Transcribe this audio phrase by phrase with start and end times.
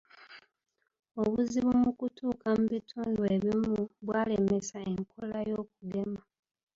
[1.21, 6.21] Obuzibu mu kutuuka mu bitundi ebimu bwalemesa enkola y'okugema.